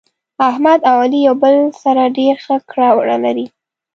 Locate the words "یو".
1.27-1.35